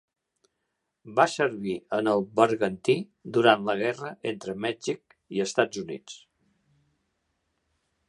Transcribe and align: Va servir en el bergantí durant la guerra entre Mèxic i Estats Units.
Va 1.19 1.25
servir 1.33 1.75
en 1.97 2.09
el 2.13 2.25
bergantí 2.41 2.97
durant 3.37 3.69
la 3.69 3.77
guerra 3.83 4.13
entre 4.33 4.59
Mèxic 4.67 5.17
i 5.37 5.45
Estats 5.49 5.85
Units. 5.87 6.21